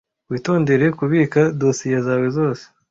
[0.31, 2.63] Witondere kubika dosiye zawe zose.